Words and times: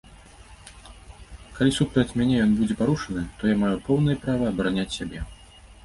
Калі 1.59 1.71
супраць 1.79 2.15
мяне 2.21 2.35
ён 2.47 2.51
будзе 2.63 2.75
парушаны, 2.83 3.21
то 3.39 3.43
я 3.55 3.63
маю 3.63 3.73
поўнае 3.89 4.17
права 4.29 4.43
абараняць 4.55 4.93
сябе. 5.03 5.19